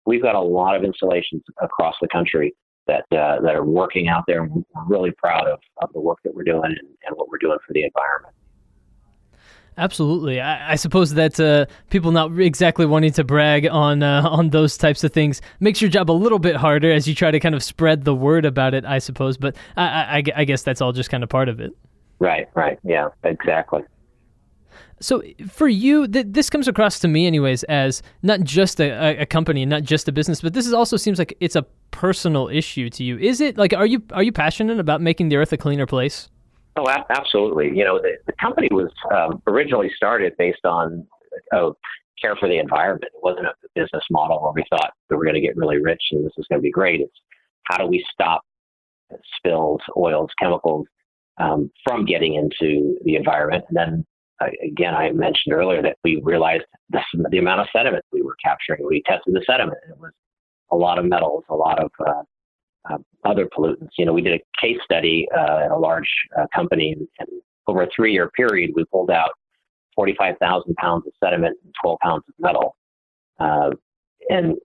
we've 0.07 0.23
got 0.23 0.35
a 0.35 0.41
lot 0.41 0.77
of 0.77 0.85
installations 0.85 1.43
across 1.63 1.95
the 2.01 2.09
country 2.09 2.55
that 2.87 3.05
uh, 3.13 3.41
that 3.41 3.55
are 3.55 3.65
working 3.65 4.09
out 4.09 4.25
there. 4.27 4.43
And 4.43 4.65
we're 4.75 4.85
really 4.87 5.13
proud 5.13 5.47
of, 5.47 5.61
of 5.81 5.91
the 5.93 6.01
work 6.01 6.19
that 6.25 6.35
we're 6.35 6.45
doing 6.45 6.65
and, 6.65 6.89
and 7.07 7.17
what 7.17 7.29
we're 7.29 7.39
doing 7.39 7.59
for 7.67 7.73
the 7.73 7.85
environment. 7.85 8.35
Absolutely. 9.79 10.41
I, 10.41 10.73
I 10.73 10.75
suppose 10.75 11.15
that 11.15 11.39
uh, 11.39 11.67
people 11.89 12.11
not 12.11 12.37
exactly 12.39 12.85
wanting 12.85 13.13
to 13.13 13.25
brag 13.25 13.67
on 13.69 14.03
uh, 14.03 14.29
on 14.29 14.51
those 14.51 14.77
types 14.77 15.05
of 15.05 15.13
things 15.13 15.41
makes 15.61 15.81
your 15.81 15.89
job 15.89 16.11
a 16.11 16.13
little 16.13 16.41
bit 16.41 16.57
harder 16.57 16.93
as 16.93 17.07
you 17.07 17.15
try 17.15 17.31
to 17.31 17.39
kind 17.39 17.55
of 17.55 17.63
spread 17.63 18.05
the 18.05 18.15
word 18.15 18.45
about 18.45 18.75
it. 18.75 18.85
I 18.85 18.99
suppose, 18.99 19.37
but 19.37 19.57
I, 19.77 19.85
I, 19.85 20.23
I 20.37 20.45
guess 20.45 20.63
that's 20.63 20.81
all 20.81 20.93
just 20.93 21.11
kind 21.11 21.23
of 21.23 21.31
part 21.31 21.49
of 21.49 21.61
it. 21.61 21.73
Right. 22.19 22.49
Right. 22.55 22.79
Yeah. 22.83 23.09
Exactly. 23.23 23.83
So 25.01 25.23
for 25.49 25.69
you, 25.69 26.09
th- 26.09 26.27
this 26.31 26.51
comes 26.51 26.67
across 26.67 26.99
to 27.01 27.09
me, 27.09 27.29
anyways, 27.29 27.63
as 27.65 28.03
not 28.23 28.41
just 28.41 28.81
a, 28.81 29.21
a 29.21 29.27
company 29.27 29.65
not 29.65 29.85
just 29.85 30.09
a 30.09 30.13
business, 30.13 30.41
but 30.41 30.55
this 30.55 30.67
is 30.67 30.73
also 30.73 30.97
seems 30.97 31.21
like 31.21 31.37
it's 31.39 31.55
a 31.55 31.63
personal 31.93 32.49
issue 32.49 32.91
to 32.91 33.05
you. 33.05 33.17
Is 33.17 33.41
it 33.41 33.57
like 33.57 33.73
are 33.73 33.87
you 33.87 34.03
are 34.13 34.25
you 34.25 34.33
passionate 34.33 34.81
about 34.81 35.01
making 35.01 35.29
the 35.29 35.37
earth 35.37 35.53
a 35.53 35.57
cleaner 35.57 35.87
place? 35.87 36.29
Oh, 36.79 36.89
absolutely. 37.11 37.77
You 37.77 37.85
know, 37.85 37.99
the, 38.01 38.13
the 38.27 38.33
company 38.41 38.69
was 38.71 38.93
um, 39.13 39.43
originally 39.49 39.91
started 39.97 40.33
based 40.39 40.65
on 40.65 41.05
oh, 41.53 41.75
care 42.23 42.37
for 42.37 42.49
the 42.49 42.59
environment. 42.59 43.05
It 43.05 43.21
wasn't 43.21 43.47
a 43.47 43.55
business 43.75 44.05
model 44.13 44.41
where 44.41 44.53
we 44.53 44.65
thought 44.71 44.93
that 45.09 45.17
we 45.17 45.17
were 45.17 45.25
going 45.25 45.35
to 45.35 45.41
get 45.41 45.57
really 45.57 45.83
rich 45.83 46.03
and 46.13 46.25
this 46.25 46.33
is 46.39 46.47
going 46.49 46.61
to 46.61 46.63
be 46.63 46.71
great. 46.71 47.01
It's 47.01 47.21
how 47.65 47.79
do 47.79 47.87
we 47.87 48.05
stop 48.13 48.43
spills, 49.37 49.81
oils, 49.97 50.31
chemicals 50.41 50.87
um, 51.39 51.69
from 51.85 52.05
getting 52.05 52.35
into 52.35 52.97
the 53.05 53.17
environment? 53.17 53.65
And 53.69 53.77
then 53.77 54.07
uh, 54.41 54.51
again, 54.65 54.95
I 54.95 55.11
mentioned 55.11 55.55
earlier 55.55 55.83
that 55.83 55.97
we 56.05 56.21
realized 56.23 56.65
the, 56.91 57.01
the 57.31 57.39
amount 57.39 57.61
of 57.61 57.67
sediment 57.73 58.05
we 58.13 58.23
were 58.23 58.37
capturing. 58.45 58.87
We 58.87 59.03
tested 59.05 59.35
the 59.35 59.43
sediment. 59.45 59.79
It 59.91 59.99
was 59.99 60.13
a 60.71 60.77
lot 60.77 61.01
of 61.01 61.07
metals, 61.07 61.43
a 61.49 61.57
lot 61.57 61.83
of 61.83 61.91
uh, 62.07 62.23
uh, 62.91 62.99
other 63.25 63.47
pollutants. 63.47 63.91
You 63.99 64.07
know, 64.07 64.13
we 64.13 64.23
did 64.23 64.41
a 64.41 64.61
case 64.61 64.79
study 64.85 65.27
uh, 65.37 65.65
at 65.65 65.71
a 65.71 65.77
large 65.77 66.11
uh, 66.39 66.47
company, 66.55 66.97
and, 67.19 67.29
over 67.67 67.83
a 67.83 67.89
three-year 67.95 68.31
period, 68.31 68.71
we 68.75 68.83
pulled 68.87 69.11
out 69.11 69.29
45,000 69.95 70.75
pounds 70.77 71.07
of 71.07 71.13
sediment 71.23 71.55
and 71.63 71.75
12 71.83 71.99
pounds 72.03 72.25
of 72.27 72.35
metal. 72.39 72.75
Uh, 73.39 73.73
and 74.31 74.57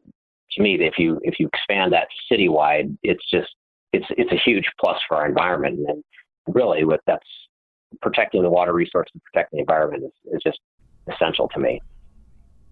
to 0.51 0.61
me, 0.61 0.75
if 0.79 0.93
you 0.97 1.19
if 1.23 1.39
you 1.39 1.47
expand 1.47 1.91
that 1.91 2.07
citywide, 2.31 2.95
it's 3.03 3.23
just 3.29 3.49
it's 3.91 4.05
it's 4.11 4.31
a 4.31 4.37
huge 4.37 4.65
plus 4.79 4.97
for 5.07 5.17
our 5.17 5.27
environment. 5.27 5.79
And 5.87 6.03
really, 6.47 6.85
what 6.85 7.01
that's 7.05 7.27
protecting 8.01 8.41
the 8.41 8.49
water 8.49 8.73
resource 8.73 9.09
and 9.13 9.21
protecting 9.23 9.57
the 9.57 9.61
environment 9.61 10.03
is, 10.05 10.35
is 10.35 10.41
just 10.43 10.59
essential 11.13 11.49
to 11.49 11.59
me. 11.59 11.81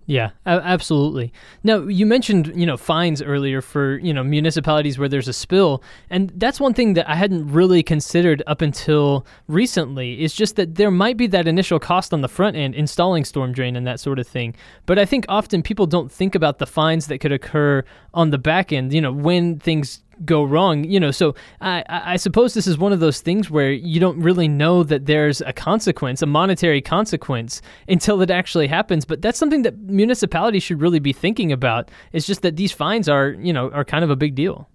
Yeah, 0.07 0.31
absolutely. 0.45 1.31
Now, 1.63 1.83
you 1.83 2.05
mentioned, 2.05 2.51
you 2.55 2.65
know, 2.65 2.75
fines 2.75 3.21
earlier 3.21 3.61
for, 3.61 3.97
you 3.99 4.13
know, 4.13 4.23
municipalities 4.23 4.97
where 4.97 5.07
there's 5.07 5.27
a 5.27 5.33
spill, 5.33 5.81
and 6.09 6.33
that's 6.35 6.59
one 6.59 6.73
thing 6.73 6.95
that 6.95 7.07
I 7.07 7.15
hadn't 7.15 7.49
really 7.49 7.81
considered 7.81 8.43
up 8.45 8.61
until 8.61 9.25
recently. 9.47 10.21
Is 10.21 10.33
just 10.33 10.57
that 10.57 10.75
there 10.75 10.91
might 10.91 11.15
be 11.17 11.27
that 11.27 11.47
initial 11.47 11.79
cost 11.79 12.13
on 12.13 12.21
the 12.21 12.27
front 12.27 12.57
end 12.57 12.75
installing 12.75 13.23
storm 13.23 13.53
drain 13.53 13.75
and 13.75 13.87
that 13.87 13.99
sort 13.99 14.19
of 14.19 14.27
thing. 14.27 14.55
But 14.85 14.99
I 14.99 15.05
think 15.05 15.25
often 15.29 15.61
people 15.61 15.85
don't 15.85 16.11
think 16.11 16.35
about 16.35 16.57
the 16.57 16.67
fines 16.67 17.07
that 17.07 17.19
could 17.19 17.31
occur 17.31 17.83
on 18.13 18.31
the 18.31 18.37
back 18.37 18.73
end, 18.73 18.93
you 18.93 19.01
know, 19.01 19.13
when 19.13 19.59
things 19.59 20.01
go 20.25 20.43
wrong 20.43 20.83
you 20.83 20.99
know 20.99 21.11
so 21.11 21.35
I, 21.59 21.83
I 21.87 22.15
suppose 22.17 22.53
this 22.53 22.67
is 22.67 22.77
one 22.77 22.93
of 22.93 22.99
those 22.99 23.21
things 23.21 23.49
where 23.49 23.71
you 23.71 23.99
don't 23.99 24.19
really 24.19 24.47
know 24.47 24.83
that 24.83 25.05
there's 25.05 25.41
a 25.41 25.53
consequence 25.53 26.21
a 26.21 26.25
monetary 26.25 26.81
consequence 26.81 27.61
until 27.87 28.21
it 28.21 28.31
actually 28.31 28.67
happens 28.67 29.05
but 29.05 29.21
that's 29.21 29.37
something 29.37 29.63
that 29.63 29.77
municipalities 29.79 30.63
should 30.63 30.81
really 30.81 30.99
be 30.99 31.13
thinking 31.13 31.51
about. 31.51 31.89
It's 32.11 32.25
just 32.25 32.41
that 32.41 32.55
these 32.55 32.71
fines 32.71 33.09
are 33.09 33.29
you 33.29 33.53
know 33.53 33.69
are 33.71 33.85
kind 33.85 34.03
of 34.03 34.09
a 34.09 34.15
big 34.15 34.35
deal. 34.35 34.69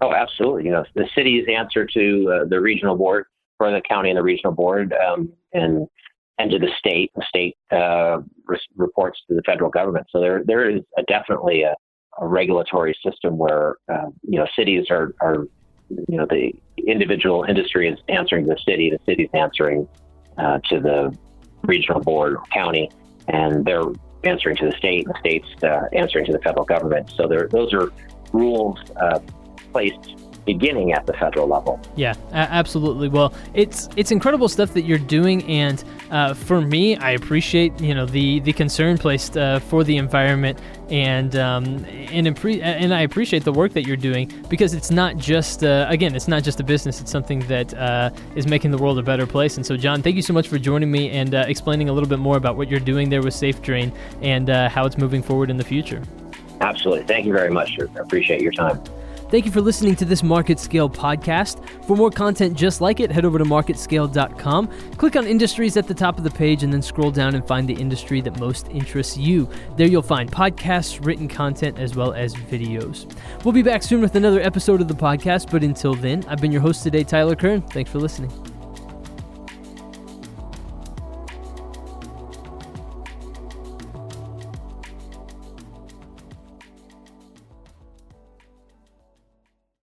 Oh 0.00 0.12
absolutely. 0.12 0.64
You 0.64 0.70
know 0.70 0.84
the 0.94 1.08
city's 1.14 1.46
answer 1.48 1.86
to 1.86 2.32
uh, 2.32 2.48
the 2.48 2.60
regional 2.60 2.96
board 2.96 3.26
for 3.58 3.70
the 3.70 3.80
county 3.88 4.10
and 4.10 4.18
the 4.18 4.22
regional 4.22 4.52
board 4.52 4.94
um, 5.06 5.32
and 5.52 5.86
and 6.38 6.50
to 6.50 6.58
the 6.58 6.70
state. 6.78 7.10
The 7.14 7.24
state 7.28 7.56
uh, 7.70 8.20
re- 8.46 8.58
reports 8.76 9.20
to 9.28 9.34
the 9.34 9.42
federal 9.46 9.70
government. 9.70 10.06
So 10.10 10.20
there 10.20 10.42
there 10.44 10.68
is 10.68 10.82
a, 10.98 11.02
definitely 11.04 11.62
a 11.62 11.74
a 12.20 12.26
regulatory 12.26 12.96
system 13.04 13.38
where 13.38 13.76
uh, 13.88 14.06
you 14.22 14.38
know 14.38 14.46
cities 14.56 14.86
are 14.90 15.14
are 15.20 15.46
you 15.90 16.16
know 16.16 16.26
the 16.26 16.52
individual 16.86 17.44
industry 17.44 17.88
is 17.88 17.98
answering 18.08 18.46
the 18.46 18.58
city, 18.66 18.90
the 18.90 19.00
city's 19.04 19.30
answering 19.34 19.88
uh, 20.38 20.58
to 20.68 20.80
the 20.80 21.16
regional 21.62 22.00
board, 22.00 22.34
or 22.34 22.42
county, 22.52 22.90
and 23.28 23.64
they're 23.64 23.84
answering 24.24 24.56
to 24.56 24.66
the 24.66 24.76
state, 24.76 25.06
and 25.06 25.14
the 25.14 25.18
state's 25.18 25.62
uh, 25.62 25.82
answering 25.92 26.24
to 26.26 26.32
the 26.32 26.38
federal 26.40 26.64
government. 26.64 27.10
So 27.16 27.26
there, 27.26 27.48
those 27.48 27.72
are 27.72 27.92
rules 28.32 28.78
uh, 28.96 29.20
placed 29.72 30.16
beginning 30.44 30.92
at 30.92 31.06
the 31.06 31.12
federal 31.14 31.46
level. 31.46 31.80
Yeah, 31.96 32.14
absolutely. 32.32 33.08
Well, 33.08 33.32
it's 33.54 33.88
it's 33.96 34.10
incredible 34.10 34.48
stuff 34.48 34.74
that 34.74 34.82
you're 34.82 34.98
doing, 34.98 35.44
and 35.44 35.82
uh, 36.10 36.34
for 36.34 36.60
me, 36.60 36.96
I 36.96 37.12
appreciate 37.12 37.80
you 37.80 37.94
know 37.94 38.06
the 38.06 38.40
the 38.40 38.52
concern 38.52 38.98
placed 38.98 39.36
uh, 39.36 39.58
for 39.58 39.84
the 39.84 39.96
environment, 39.96 40.58
and 40.90 41.36
um, 41.36 41.64
and 41.64 42.26
impre- 42.26 42.62
and 42.62 42.94
I 42.94 43.02
appreciate 43.02 43.44
the 43.44 43.52
work 43.52 43.72
that 43.72 43.86
you're 43.86 43.96
doing 43.96 44.32
because 44.48 44.74
it's 44.74 44.90
not 44.90 45.16
just 45.16 45.64
uh, 45.64 45.86
again, 45.88 46.14
it's 46.14 46.28
not 46.28 46.42
just 46.42 46.60
a 46.60 46.64
business; 46.64 47.00
it's 47.00 47.10
something 47.10 47.40
that 47.40 47.74
uh, 47.74 48.10
is 48.36 48.46
making 48.46 48.70
the 48.70 48.78
world 48.78 48.98
a 48.98 49.02
better 49.02 49.26
place. 49.26 49.56
And 49.56 49.64
so, 49.64 49.76
John, 49.76 50.02
thank 50.02 50.16
you 50.16 50.22
so 50.22 50.32
much 50.32 50.48
for 50.48 50.58
joining 50.58 50.90
me 50.90 51.10
and 51.10 51.34
uh, 51.34 51.44
explaining 51.46 51.88
a 51.88 51.92
little 51.92 52.08
bit 52.08 52.18
more 52.18 52.36
about 52.36 52.56
what 52.56 52.68
you're 52.68 52.80
doing 52.80 53.08
there 53.08 53.22
with 53.22 53.34
Safe 53.34 53.60
Drain 53.62 53.92
and 54.22 54.50
uh, 54.50 54.68
how 54.68 54.84
it's 54.84 54.98
moving 54.98 55.22
forward 55.22 55.50
in 55.50 55.56
the 55.56 55.64
future. 55.64 56.02
Absolutely. 56.60 57.04
Thank 57.04 57.26
you 57.26 57.32
very 57.32 57.50
much. 57.50 57.78
I 57.78 58.00
appreciate 58.00 58.40
your 58.40 58.52
time. 58.52 58.82
Thank 59.30 59.46
you 59.46 59.52
for 59.52 59.60
listening 59.60 59.96
to 59.96 60.04
this 60.04 60.22
Market 60.22 60.60
Scale 60.60 60.88
podcast. 60.88 61.66
For 61.86 61.96
more 61.96 62.10
content 62.10 62.56
just 62.56 62.80
like 62.80 63.00
it, 63.00 63.10
head 63.10 63.24
over 63.24 63.38
to 63.38 63.44
marketscale.com. 63.44 64.68
Click 64.96 65.16
on 65.16 65.26
industries 65.26 65.76
at 65.76 65.88
the 65.88 65.94
top 65.94 66.18
of 66.18 66.24
the 66.24 66.30
page 66.30 66.62
and 66.62 66.72
then 66.72 66.82
scroll 66.82 67.10
down 67.10 67.34
and 67.34 67.46
find 67.46 67.68
the 67.68 67.74
industry 67.74 68.20
that 68.20 68.38
most 68.38 68.68
interests 68.68 69.16
you. 69.16 69.48
There 69.76 69.88
you'll 69.88 70.02
find 70.02 70.30
podcasts, 70.30 71.04
written 71.04 71.26
content, 71.28 71.78
as 71.78 71.96
well 71.96 72.12
as 72.12 72.34
videos. 72.34 73.12
We'll 73.44 73.52
be 73.52 73.62
back 73.62 73.82
soon 73.82 74.00
with 74.00 74.14
another 74.14 74.40
episode 74.40 74.80
of 74.80 74.88
the 74.88 74.94
podcast, 74.94 75.50
but 75.50 75.62
until 75.62 75.94
then, 75.94 76.24
I've 76.28 76.40
been 76.40 76.52
your 76.52 76.62
host 76.62 76.82
today, 76.82 77.02
Tyler 77.02 77.36
Kern. 77.36 77.62
Thanks 77.62 77.90
for 77.90 77.98
listening. 77.98 78.53